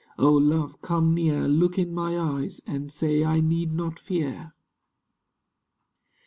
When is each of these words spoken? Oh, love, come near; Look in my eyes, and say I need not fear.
Oh, 0.17 0.33
love, 0.33 0.81
come 0.81 1.13
near; 1.13 1.47
Look 1.47 1.77
in 1.77 1.93
my 1.93 2.17
eyes, 2.17 2.59
and 2.65 2.91
say 2.91 3.23
I 3.23 3.39
need 3.39 3.71
not 3.71 3.99
fear. 3.99 4.55